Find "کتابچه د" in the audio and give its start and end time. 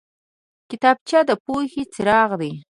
0.69-1.31